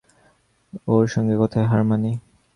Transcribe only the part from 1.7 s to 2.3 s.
হার মানি।